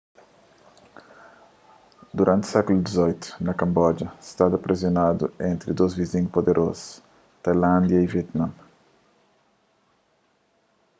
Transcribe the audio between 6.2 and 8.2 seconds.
puderozu tailándia y